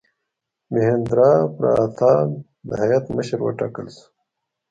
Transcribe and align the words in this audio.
میهندراپراتاپ 0.71 2.29
د 2.67 2.69
هیات 2.81 3.05
مشر 3.15 3.39
وټاکل 3.43 3.87
شو. 3.95 4.05